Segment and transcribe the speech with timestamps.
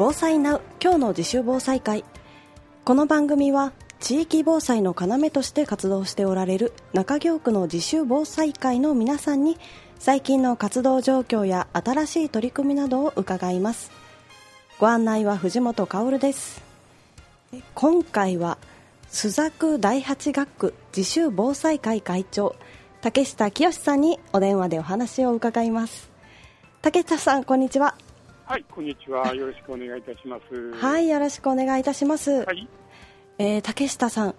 [0.00, 2.06] 防災ナウ今日の自習防災会。
[2.86, 9.58] この番組は地域防災の要として活動しておられる中京区の自習防災会の皆さんに
[9.98, 13.90] 最近の活動状況や新しい取り組みなどを伺います。
[14.78, 16.62] ご案内は藤本薫です。
[17.74, 18.56] 今回は
[19.12, 22.56] 朱雀第八学区自習防災会会長
[23.02, 26.08] 竹下清さんにお電話でお話を伺います。
[26.80, 27.96] 竹下さんこんにちは。
[28.50, 29.32] はい、こんにちは。
[29.32, 30.72] よろしくお願いいたします。
[30.72, 32.32] はい、よろしくお願いいたします。
[32.32, 32.66] はい。
[33.38, 34.34] えー、竹下さん。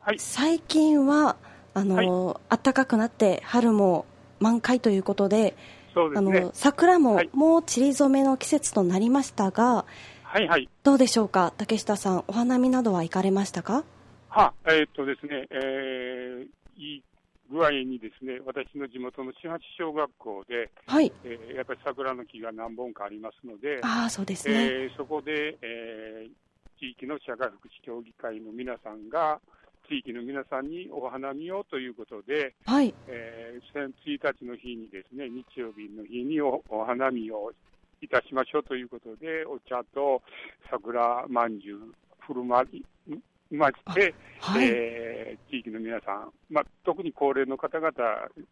[0.00, 0.18] はい。
[0.18, 1.36] 最近は、
[1.74, 4.06] あの、はい、暖かくなって春も
[4.40, 5.58] 満開ということで、
[5.92, 9.84] そうですね、あの桜ももう散り初めの季節となりましたが、
[10.22, 10.66] はいはい。
[10.82, 13.84] どうでしょうか、竹下さん、お花見などは行かれましたか？
[14.30, 17.02] は、えー、っとですね、えー、いい
[17.50, 29.40] 具合にですね、私の地元の千八小学校で、はい、えー、やっぱり桜の木が何本かありますので、あそうですね、えー、そこで、えー、地域の社会福祉協議会の皆さんが、
[29.88, 32.94] 地域の皆さんにお花見をということで、はい。
[33.06, 37.52] えー、1日の日にですね、日曜日の日におお花見を
[38.00, 40.22] いたしましょうということで、お茶と
[40.70, 41.78] 桜まんじゅう
[42.20, 42.84] 振る舞い
[43.50, 47.92] まして、はい、えー、地域の皆さん、まあ、特に高齢の方々、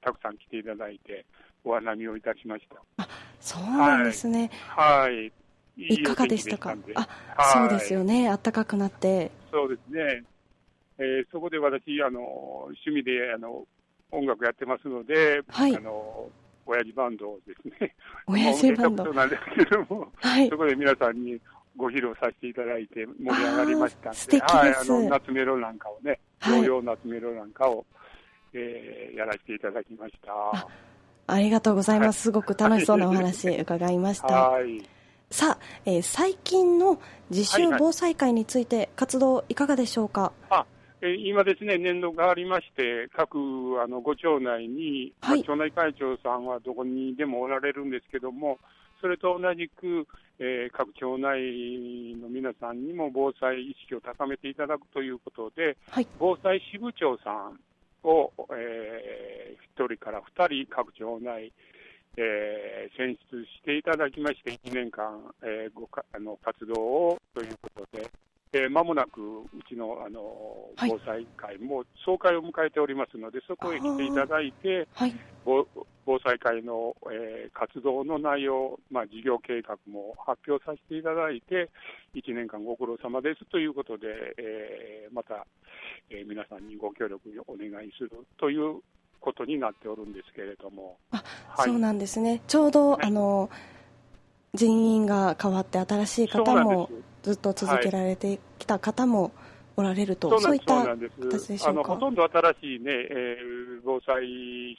[0.01, 1.25] たくさん来ていただいて、
[1.65, 3.03] お花見をいたしました。
[3.03, 3.09] あ
[3.41, 4.51] そうなんですね。
[4.69, 5.15] はい。
[5.15, 5.33] はい、
[5.77, 6.15] いいか？
[6.15, 8.27] がでしたかあ、そうですよね。
[8.27, 9.31] 暖かくなって。
[9.51, 10.25] そうですね。
[10.99, 12.21] えー、そこで私、あの、
[12.65, 13.67] 趣味で、あの、
[14.11, 16.29] 音楽やってますので、はい、あの、
[16.67, 17.95] 親父バンドをですね、
[18.27, 21.41] 親父バンド なんですけども、はい、そこで皆さんに
[21.77, 27.85] ご披露させていただいて盛り上がりましたんで、はい、あの夏メロなんかをね、同様夏メロなんかを、
[28.53, 30.69] えー、やらせていただきました。
[31.27, 32.23] ありがとうございます。
[32.23, 34.27] すごく楽しそうなお話伺いました。
[34.27, 34.83] はい、
[35.31, 37.01] さあ、えー、最近の
[37.31, 40.33] 自習防災会について活動いかがでしょうか？
[40.51, 40.67] は
[41.01, 43.37] いえー、今ですね、年度がありまして、各
[43.83, 48.61] あのご町内に、はい、町内会長さんはどこにでもおられるんですけども、
[49.03, 50.07] それと同じく、
[50.39, 57.59] えー、各町内の皆さんにも防災意識を高めていただくということで、はい、防災支部長さん
[58.09, 61.53] を、えー、1人から2人、各町内、
[62.17, 68.09] えー、選出していただきまして、1年間、えー、ごかあの活動をということで、
[68.53, 70.21] えー、間もなくうちのあの
[70.77, 75.15] 防災会も総会を迎えておりますので、そこへ来ていただいて、はい、
[75.45, 75.67] 防
[76.23, 81.71] 災会の、えー、活動の内容、まあ、事業計画も発表させていただいて、
[82.15, 84.07] 1年間ご苦労様ですということで、
[84.39, 85.47] えー、また、
[86.11, 88.81] えー、皆さんにご協力お願いするという
[89.21, 90.99] ことになっておるんですけれども。
[91.11, 92.43] あ、はい、そうなんですね。
[92.47, 93.49] ちょうど、はい、あの
[94.55, 96.91] 人員が変わって新しい方も
[97.23, 99.33] ずっと続けられてきた方も
[99.77, 101.85] おられると、そういった形でしょうか？
[101.85, 104.23] ほとんど新しいね、えー、防災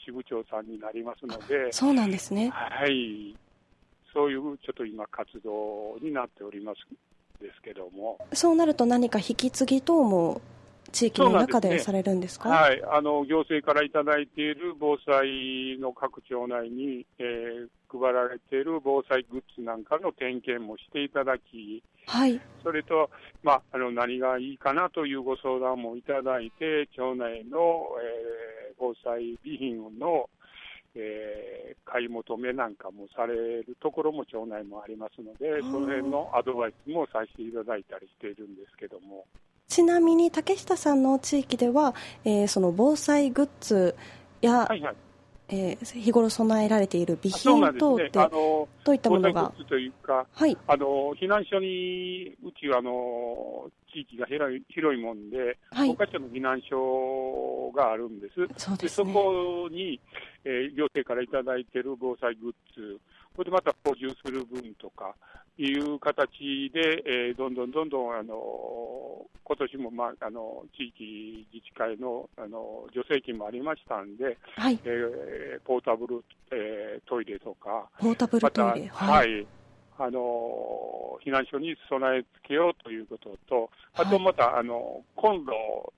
[0.05, 2.49] 支部長さんになりますので、そうなんですね。
[2.49, 3.35] はい。
[4.13, 6.77] そういうちょっと今、活動になっております
[7.41, 8.19] ですけども。
[8.33, 10.41] そうなると何か引き継ぎ等も
[10.93, 23.09] 地域の中でされるんですか、ね、はい、あの行政からいただいている防災の各町内に、えー、配られている防災グッズなんかの点検もしていただき、はい、それと、
[23.41, 30.29] まあ、あの何がいいかなというご相談もいただいて、町内の、えー、防災備品の、
[30.93, 39.25] えー、買い求めなんかもされるところも町内もありますので、その辺のアドバイスもさせていただいたりしているんですけども。
[39.73, 41.95] ちなみに竹下さんの地域では、
[42.25, 43.95] えー、その防災グッズ
[44.41, 44.95] や、はいはい。
[45.49, 49.51] えー、日頃備えられている備品等って、ね、どういったものが？
[49.67, 58.33] というか、はい、あの避難所にうちはあの地域が広い広いもんで、はい、5か所の避難所があるんです。
[58.57, 59.99] そうです、ね、そこに、
[60.43, 62.99] えー、行政からいただいている防災グッズ、
[63.35, 65.15] これでまた補充する分とか
[65.57, 74.79] いう形で、えー、どんどんどんどん、あの今年も、まあ、あの地域自治会のあの助成金もありましたんで、はい。
[74.83, 79.45] えー、ポータブル、えー、トイレとか、ポータブルトイレ、ま、はい、
[79.97, 85.93] あの避難所に備え付けようということと、あとまた、はい、あのコンロ、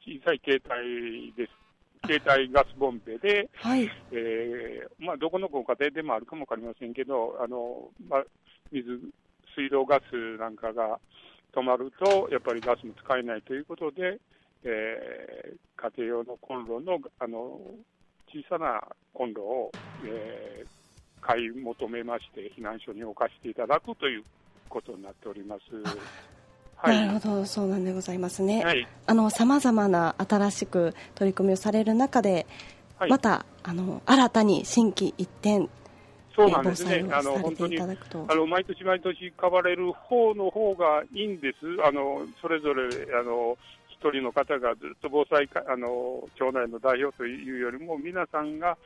[0.00, 1.64] 小さい携帯です。
[2.06, 3.90] 携帯ガスボンベで、はい。
[4.12, 8.24] えーまあ、どこのご家庭でもあるかもわかりませんけど、あのまあ、
[8.70, 9.00] 水、
[9.56, 10.98] 水道ガスなんかが
[11.54, 14.20] 止まると、やっぱりガスも使えないということで、
[14.64, 17.60] えー、家庭用のコンロのあの
[18.28, 18.82] 小さな
[19.12, 19.72] コンロを、
[20.04, 20.83] えー、
[21.24, 24.24] 買い求めまして、避難所に置かせていただくという
[24.68, 25.62] ことになっております。
[26.84, 28.62] なるほど、そうなんでございますね。
[28.62, 32.46] はいあの、様々な新しく取り組みをされる中で、
[32.98, 35.70] はいまた、あの、新たに新規一点、
[36.36, 41.56] そうなんですねあの、本当にいただくとあの、毎年毎年買われる方の方がいいんです。
[41.86, 42.84] あの、それぞれ、
[43.18, 43.56] あの、
[43.88, 48.76] 一人の方がずっと防災か、あの、町内の代表というよりも、皆さんが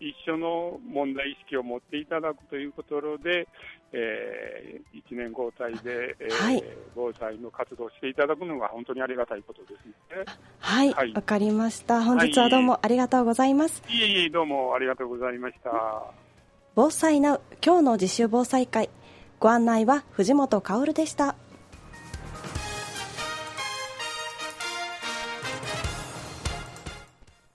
[0.00, 3.46] 一緒の問題意識を持っていただくということで、
[3.92, 6.64] えー、一年交代で、えーはい
[6.94, 10.24] 防災の活動をしていただくのが本当にありがたいことですね。
[10.58, 12.02] はい、わ、はいかりました。
[12.02, 13.82] 本日はどうもありがとうございます。
[13.88, 15.70] いえいえ、どうもありがとうございました。
[16.74, 18.90] 防災な今日の自習防災会。
[19.38, 21.36] ご案内は藤本薫でした。